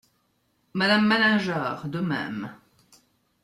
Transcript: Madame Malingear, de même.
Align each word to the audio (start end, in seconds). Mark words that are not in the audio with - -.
Madame 0.73 1.05
Malingear, 1.05 1.87
de 1.87 1.99
même. 1.99 2.49